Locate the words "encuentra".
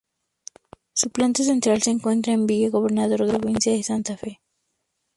1.91-2.33